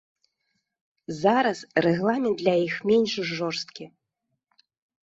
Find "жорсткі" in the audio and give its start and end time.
3.37-3.85